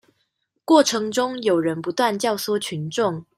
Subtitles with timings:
[0.65, 3.23] 過程中有人不斷教唆群眾